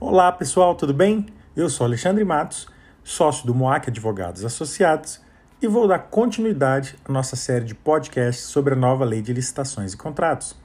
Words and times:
Olá 0.00 0.30
pessoal, 0.30 0.76
tudo 0.76 0.94
bem? 0.94 1.26
Eu 1.56 1.68
sou 1.68 1.84
Alexandre 1.84 2.24
Matos, 2.24 2.68
sócio 3.02 3.46
do 3.46 3.54
Moac 3.54 3.90
Advogados 3.90 4.44
Associados 4.44 5.20
e 5.60 5.66
vou 5.66 5.88
dar 5.88 5.98
continuidade 5.98 6.96
à 7.04 7.12
nossa 7.12 7.34
série 7.34 7.64
de 7.64 7.74
podcasts 7.74 8.44
sobre 8.44 8.74
a 8.74 8.76
nova 8.76 9.04
Lei 9.04 9.20
de 9.20 9.32
Licitações 9.32 9.92
e 9.92 9.96
Contratos. 9.96 10.56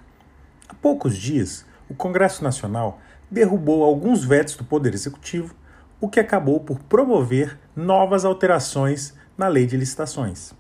Há 0.68 0.74
poucos 0.76 1.18
dias, 1.18 1.66
o 1.90 1.96
Congresso 1.96 2.44
Nacional 2.44 3.00
derrubou 3.32 3.84
alguns 3.84 4.24
vetos 4.24 4.56
do 4.56 4.64
Poder 4.64 4.94
Executivo, 4.94 5.56
o 6.00 6.08
que 6.08 6.20
acabou 6.20 6.60
por 6.60 6.80
promover 6.84 7.58
novas 7.76 8.26
alterações 8.26 9.16
na 9.38 9.48
Lei 9.48 9.66
de 9.66 9.76
Licitações. 9.76 10.54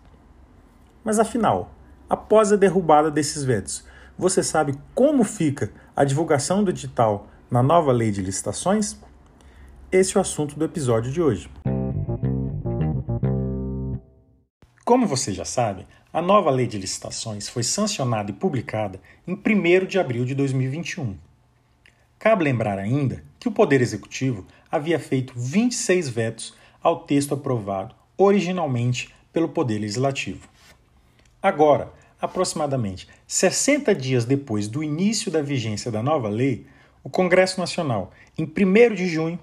Mas 1.04 1.20
afinal, 1.20 1.71
após 2.10 2.52
a 2.52 2.55
derrubada 2.55 3.12
desses 3.12 3.44
vetos, 3.44 3.86
você 4.18 4.41
sabe 4.41 4.73
como 4.96 5.23
fica 5.23 5.72
a 5.95 6.04
divulgação 6.04 6.63
do 6.63 6.72
edital 6.72 7.27
na 7.49 7.62
nova 7.62 7.91
Lei 7.91 8.12
de 8.12 8.22
Licitações? 8.22 8.98
Esse 9.91 10.18
é 10.18 10.20
o 10.20 10.22
assunto 10.22 10.58
do 10.58 10.66
episódio 10.66 11.12
de 11.12 11.22
hoje. 11.22 11.49
Como 14.84 15.05
você 15.05 15.32
já 15.32 15.45
sabe, 15.45 15.85
a 16.12 16.22
nova 16.22 16.49
Lei 16.49 16.66
de 16.66 16.80
Licitações 16.80 17.48
foi 17.48 17.62
sancionada 17.62 18.32
e 18.32 18.34
publicada 18.34 18.99
em 19.27 19.34
1 19.34 19.85
de 19.85 19.99
abril 19.99 20.26
de 20.26 20.34
2021. 20.34 21.16
Cabe 22.18 22.44
lembrar 22.44 22.80
ainda 22.80 23.23
que 23.40 23.48
o 23.48 23.52
Poder 23.52 23.82
Executivo 23.82 24.46
havia 24.70 24.99
feito 24.99 25.34
26 25.35 26.10
vetos 26.10 26.55
ao 26.82 27.02
texto 27.02 27.35
aprovado 27.35 27.96
originalmente 28.18 29.13
pelo 29.32 29.49
Poder 29.49 29.80
Legislativo. 29.80 30.49
Agora, 31.41 31.94
aproximadamente 32.22 33.08
60 33.28 33.94
dias 33.96 34.26
depois 34.26 34.68
do 34.68 34.84
início 34.84 35.32
da 35.32 35.41
vigência 35.41 35.91
da 35.91 36.04
nova 36.04 36.27
lei, 36.30 36.66
o 37.04 37.10
Congresso 37.10 37.60
Nacional, 37.60 38.12
em 38.38 38.43
1 38.43 38.96
de 38.96 39.07
junho, 39.07 39.40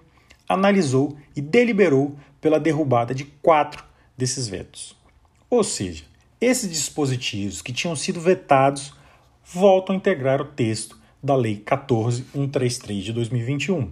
analisou 0.49 1.17
e 1.35 1.41
deliberou 1.41 2.17
pela 2.41 2.61
derrubada 2.61 3.15
de 3.15 3.25
quatro 3.25 3.85
desses 4.17 4.47
vetos. 4.47 4.97
Ou 5.49 5.65
seja, 5.65 6.05
esses 6.41 6.69
dispositivos 6.69 7.63
que 7.63 7.73
tinham 7.73 7.97
sido 7.97 8.21
vetados 8.21 8.93
voltam 9.45 9.95
a 9.95 9.97
integrar 9.97 10.41
o 10.41 10.45
texto 10.45 10.99
da 11.23 11.35
Lei 11.35 11.57
14133 11.57 13.05
de 13.05 13.13
2021. 13.13 13.91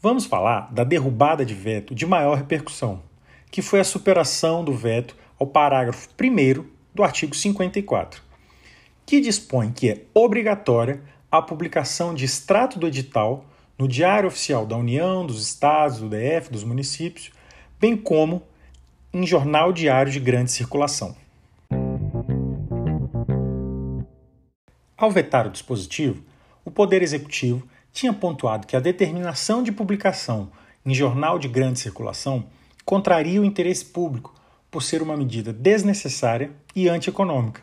Vamos 0.00 0.26
falar 0.26 0.72
da 0.72 0.84
derrubada 0.84 1.44
de 1.44 1.54
veto 1.54 1.94
de 1.94 2.06
maior 2.06 2.36
repercussão, 2.36 3.02
que 3.50 3.62
foi 3.62 3.80
a 3.80 3.84
superação 3.84 4.64
do 4.64 4.72
veto 4.72 5.16
ao 5.38 5.46
parágrafo 5.46 6.08
1 6.20 6.64
do 6.94 7.02
artigo 7.02 7.34
54, 7.34 8.22
que 9.04 9.20
dispõe 9.20 9.72
que 9.72 9.90
é 9.90 10.02
obrigatória 10.14 11.02
a 11.30 11.42
publicação 11.42 12.14
de 12.14 12.24
extrato 12.24 12.78
do 12.78 12.86
edital 12.86 13.44
no 13.76 13.88
Diário 13.88 14.28
Oficial 14.28 14.64
da 14.64 14.76
União, 14.76 15.26
dos 15.26 15.44
Estados, 15.44 15.98
do 15.98 16.08
DF, 16.08 16.50
dos 16.50 16.62
municípios, 16.62 17.32
bem 17.80 17.96
como 17.96 18.42
em 19.12 19.26
jornal 19.26 19.72
diário 19.72 20.12
de 20.12 20.20
grande 20.20 20.52
circulação. 20.52 21.16
Ao 24.96 25.10
vetar 25.10 25.46
o 25.46 25.50
dispositivo, 25.50 26.22
o 26.64 26.70
Poder 26.70 27.02
Executivo 27.02 27.66
tinha 27.92 28.12
pontuado 28.12 28.66
que 28.66 28.76
a 28.76 28.80
determinação 28.80 29.62
de 29.62 29.72
publicação 29.72 30.50
em 30.86 30.94
jornal 30.94 31.38
de 31.38 31.48
grande 31.48 31.80
circulação 31.80 32.46
contraria 32.84 33.40
o 33.40 33.44
interesse 33.44 33.84
público 33.84 34.34
por 34.74 34.82
ser 34.82 35.00
uma 35.02 35.16
medida 35.16 35.52
desnecessária 35.52 36.50
e 36.74 36.88
antieconômica, 36.88 37.62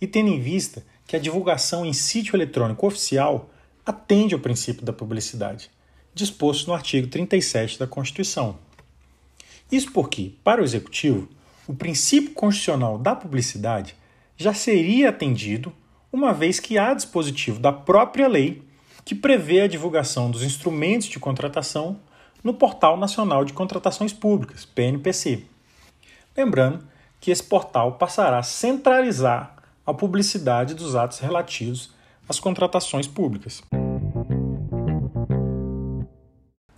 e 0.00 0.06
tendo 0.06 0.28
em 0.30 0.40
vista 0.40 0.86
que 1.08 1.16
a 1.16 1.18
divulgação 1.18 1.84
em 1.84 1.92
sítio 1.92 2.36
eletrônico 2.36 2.86
oficial 2.86 3.50
atende 3.84 4.32
ao 4.32 4.38
princípio 4.38 4.86
da 4.86 4.92
publicidade, 4.92 5.68
disposto 6.14 6.68
no 6.68 6.74
artigo 6.74 7.08
37 7.08 7.80
da 7.80 7.86
Constituição. 7.88 8.58
Isso 9.72 9.90
porque, 9.90 10.34
para 10.44 10.62
o 10.62 10.64
Executivo, 10.64 11.28
o 11.66 11.74
princípio 11.74 12.30
constitucional 12.30 12.96
da 12.96 13.16
publicidade 13.16 13.96
já 14.36 14.54
seria 14.54 15.08
atendido, 15.08 15.72
uma 16.12 16.32
vez 16.32 16.60
que 16.60 16.78
há 16.78 16.94
dispositivo 16.94 17.58
da 17.58 17.72
própria 17.72 18.28
lei 18.28 18.62
que 19.04 19.16
prevê 19.16 19.62
a 19.62 19.66
divulgação 19.66 20.30
dos 20.30 20.44
instrumentos 20.44 21.08
de 21.08 21.18
contratação 21.18 21.98
no 22.40 22.54
Portal 22.54 22.96
Nacional 22.96 23.44
de 23.44 23.52
Contratações 23.52 24.12
Públicas, 24.12 24.64
PNPC. 24.64 25.50
Lembrando 26.36 26.86
que 27.20 27.30
esse 27.30 27.42
portal 27.42 27.92
passará 27.92 28.38
a 28.38 28.42
centralizar 28.42 29.56
a 29.86 29.92
publicidade 29.92 30.74
dos 30.74 30.96
atos 30.96 31.18
relativos 31.18 31.92
às 32.28 32.40
contratações 32.40 33.06
públicas. 33.06 33.62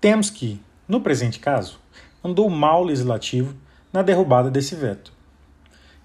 Temos 0.01 0.29
que, 0.29 0.61
no 0.89 1.01
presente 1.01 1.39
caso, 1.39 1.79
andou 2.23 2.51
mal 2.51 2.83
o 2.83 2.85
legislativo 2.85 3.55
na 3.93 4.03
derrubada 4.03 4.51
desse 4.51 4.75
veto. 4.75 5.13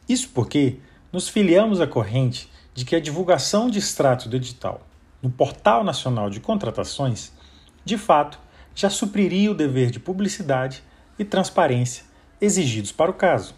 Isso 0.07 0.29
porque 0.29 0.77
nos 1.11 1.27
filiamos 1.27 1.81
à 1.81 1.87
corrente 1.87 2.49
de 2.73 2.85
que 2.85 2.95
a 2.95 2.99
divulgação 2.99 3.69
de 3.69 3.79
extratos 3.79 4.27
do 4.27 4.35
edital 4.35 4.81
no 5.21 5.29
Portal 5.29 5.83
Nacional 5.83 6.29
de 6.29 6.39
Contratações, 6.39 7.33
de 7.83 7.97
fato, 7.97 8.39
já 8.73 8.89
supriria 8.89 9.51
o 9.51 9.55
dever 9.55 9.91
de 9.91 9.99
publicidade 9.99 10.83
e 11.17 11.25
transparência 11.25 12.08
exigidos 12.41 12.91
para 12.91 13.11
o 13.11 13.13
caso, 13.13 13.53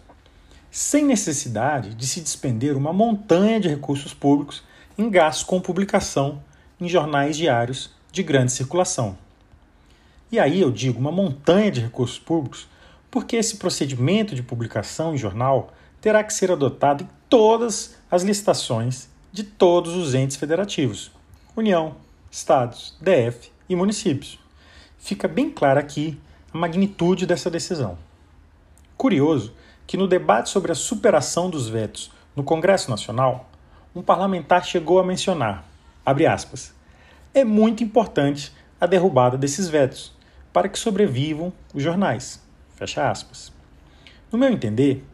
sem 0.70 1.04
necessidade 1.04 1.94
de 1.94 2.06
se 2.06 2.20
despender 2.20 2.76
uma 2.76 2.92
montanha 2.92 3.60
de 3.60 3.68
recursos 3.68 4.14
públicos 4.14 4.62
em 4.96 5.10
gastos 5.10 5.44
com 5.44 5.60
publicação 5.60 6.42
em 6.80 6.88
jornais 6.88 7.36
diários 7.36 7.90
de 8.10 8.22
grande 8.22 8.52
circulação. 8.52 9.16
E 10.30 10.38
aí 10.38 10.60
eu 10.60 10.70
digo 10.70 10.98
uma 10.98 11.12
montanha 11.12 11.70
de 11.70 11.80
recursos 11.80 12.18
públicos, 12.18 12.66
porque 13.10 13.36
esse 13.36 13.56
procedimento 13.56 14.34
de 14.34 14.42
publicação 14.42 15.14
em 15.14 15.18
jornal 15.18 15.72
terá 16.00 16.24
que 16.24 16.32
ser 16.32 16.50
adotado 16.50 17.04
em 17.04 17.08
todas 17.28 17.96
as 18.10 18.22
licitações 18.22 19.08
de 19.30 19.44
todos 19.44 19.94
os 19.94 20.14
entes 20.14 20.36
federativos: 20.36 21.10
União, 21.54 21.96
Estados, 22.30 22.96
DF 23.00 23.52
e 23.68 23.76
municípios. 23.76 24.38
Fica 24.98 25.28
bem 25.28 25.50
clara 25.50 25.80
aqui 25.80 26.18
a 26.52 26.56
magnitude 26.56 27.26
dessa 27.26 27.50
decisão. 27.50 27.98
Curioso 29.02 29.52
que 29.84 29.96
no 29.96 30.06
debate 30.06 30.48
sobre 30.48 30.70
a 30.70 30.76
superação 30.76 31.50
dos 31.50 31.68
vetos 31.68 32.12
no 32.36 32.44
Congresso 32.44 32.88
Nacional, 32.88 33.50
um 33.96 34.00
parlamentar 34.00 34.64
chegou 34.64 35.00
a 35.00 35.04
mencionar, 35.04 35.66
aspas, 36.06 36.72
é 37.34 37.42
muito 37.42 37.82
importante 37.82 38.52
a 38.80 38.86
derrubada 38.86 39.36
desses 39.36 39.66
vetos, 39.66 40.12
para 40.52 40.68
que 40.68 40.78
sobrevivam 40.78 41.52
os 41.74 41.82
jornais. 41.82 42.40
Fecha 42.76 43.10
aspas. 43.10 43.52
No 44.30 44.38
meu 44.38 44.50
entender, 44.50 45.04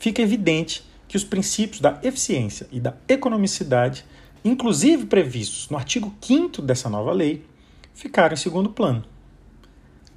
fica 0.00 0.20
evidente 0.20 0.84
que 1.06 1.16
os 1.16 1.22
princípios 1.22 1.80
da 1.80 2.00
eficiência 2.02 2.66
e 2.72 2.80
da 2.80 2.94
economicidade, 3.06 4.04
inclusive 4.44 5.06
previstos 5.06 5.70
no 5.70 5.76
artigo 5.76 6.12
5 6.20 6.60
dessa 6.62 6.90
nova 6.90 7.12
lei, 7.12 7.46
ficaram 7.94 8.34
em 8.34 8.38
segundo 8.38 8.70
plano. 8.70 9.04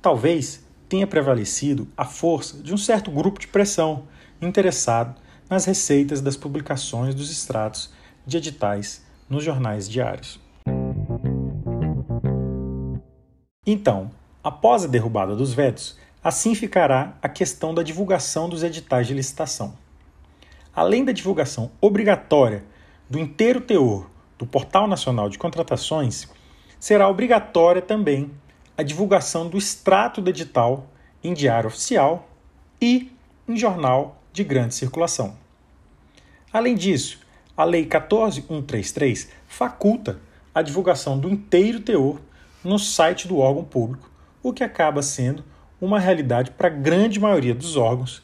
Talvez 0.01 0.67
tenha 0.89 1.07
prevalecido 1.07 1.87
a 1.95 2.03
força 2.03 2.61
de 2.61 2.73
um 2.73 2.77
certo 2.77 3.11
grupo 3.11 3.39
de 3.39 3.47
pressão 3.47 4.07
interessado 4.41 5.15
nas 5.49 5.65
receitas 5.65 6.19
das 6.19 6.35
publicações 6.35 7.15
dos 7.15 7.31
extratos 7.31 7.93
de 8.25 8.37
editais 8.37 9.05
nos 9.29 9.43
jornais 9.43 9.87
diários. 9.87 10.39
Então, 13.65 14.11
Após 14.41 14.85
a 14.85 14.87
derrubada 14.87 15.35
dos 15.35 15.53
vetos, 15.53 15.97
assim 16.23 16.55
ficará 16.55 17.17
a 17.21 17.27
questão 17.27 17.73
da 17.73 17.83
divulgação 17.83 18.47
dos 18.47 18.63
editais 18.63 19.05
de 19.05 19.13
licitação. 19.13 19.73
Além 20.73 21.03
da 21.03 21.11
divulgação 21.11 21.69
obrigatória 21.81 22.63
do 23.09 23.19
inteiro 23.19 23.59
teor 23.59 24.09
do 24.37 24.45
Portal 24.45 24.87
Nacional 24.87 25.27
de 25.27 25.37
Contratações, 25.37 26.25
será 26.79 27.09
obrigatória 27.09 27.81
também 27.81 28.31
a 28.79 28.81
divulgação 28.81 29.49
do 29.49 29.57
extrato 29.57 30.21
do 30.21 30.29
edital 30.29 30.87
em 31.21 31.33
diário 31.33 31.67
oficial 31.67 32.29
e 32.81 33.11
em 33.45 33.57
jornal 33.57 34.23
de 34.31 34.41
grande 34.41 34.73
circulação. 34.73 35.35
Além 36.53 36.75
disso, 36.75 37.19
a 37.57 37.65
Lei 37.65 37.85
14133 37.85 39.31
faculta 39.49 40.21
a 40.55 40.61
divulgação 40.61 41.19
do 41.19 41.29
inteiro 41.29 41.81
teor 41.81 42.21
no 42.63 42.79
site 42.79 43.27
do 43.27 43.39
órgão 43.39 43.65
público 43.65 44.09
o 44.41 44.53
que 44.53 44.63
acaba 44.63 45.01
sendo 45.01 45.43
uma 45.81 45.99
realidade 45.99 46.51
para 46.51 46.67
a 46.67 46.71
grande 46.71 47.19
maioria 47.19 47.53
dos 47.53 47.75
órgãos, 47.75 48.23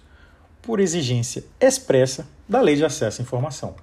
por 0.62 0.80
exigência 0.80 1.44
expressa 1.60 2.30
da 2.48 2.62
Lei 2.62 2.78
de 2.78 2.86
Acesso 2.86 3.22
à 3.22 3.24
Informação. 3.24 3.76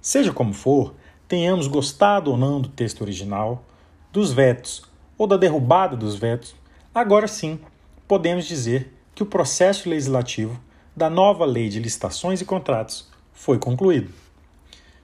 Seja 0.00 0.32
como 0.32 0.54
for, 0.54 0.94
tenhamos 1.28 1.66
gostado 1.66 2.30
ou 2.30 2.38
não 2.38 2.62
do 2.62 2.70
texto 2.70 3.02
original, 3.02 3.62
dos 4.10 4.32
vetos 4.32 4.88
ou 5.20 5.26
da 5.26 5.36
derrubada 5.36 5.94
dos 5.94 6.16
vetos, 6.16 6.54
agora 6.94 7.28
sim 7.28 7.60
podemos 8.08 8.46
dizer 8.46 8.90
que 9.14 9.22
o 9.22 9.26
processo 9.26 9.86
legislativo 9.86 10.58
da 10.96 11.10
nova 11.10 11.44
Lei 11.44 11.68
de 11.68 11.78
Licitações 11.78 12.40
e 12.40 12.44
Contratos 12.46 13.06
foi 13.30 13.58
concluído. 13.58 14.10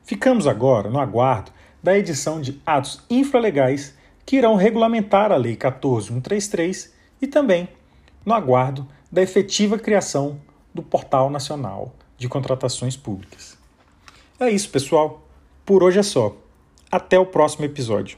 Ficamos 0.05 0.47
agora 0.47 0.89
no 0.89 0.99
aguardo 0.99 1.53
da 1.83 1.99
edição 1.99 2.41
de 2.41 2.59
atos 2.65 3.03
infralegais 3.11 3.95
que 4.25 4.37
irão 4.37 4.57
regulamentar 4.57 5.31
a 5.31 5.37
Lei 5.37 5.55
14133 5.55 6.95
e 7.21 7.27
também 7.27 7.69
no 8.25 8.33
aguardo 8.33 8.89
da 9.13 9.21
efetiva 9.21 9.79
criação 9.79 10.41
do 10.75 10.83
Portal 10.83 11.29
Nacional 11.29 11.93
de 12.17 12.27
Contratações 12.27 12.97
Públicas. 12.97 13.59
É 14.41 14.49
isso, 14.49 14.71
pessoal. 14.71 15.29
Por 15.63 15.83
hoje 15.83 15.99
é 15.99 16.03
só. 16.03 16.35
Até 16.91 17.19
o 17.19 17.27
próximo 17.27 17.67
episódio. 17.67 18.17